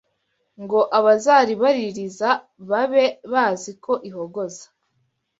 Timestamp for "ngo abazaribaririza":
0.63-2.29